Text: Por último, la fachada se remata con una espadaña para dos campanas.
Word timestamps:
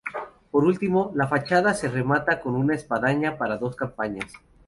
Por 0.49 0.63
último, 0.65 1.11
la 1.13 1.27
fachada 1.27 1.75
se 1.75 1.87
remata 1.87 2.39
con 2.41 2.55
una 2.55 2.73
espadaña 2.73 3.37
para 3.37 3.57
dos 3.59 3.75
campanas. 3.75 4.31